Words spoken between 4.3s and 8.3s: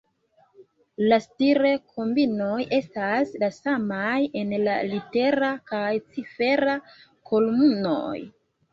en la litera kaj cifera kolumnoj.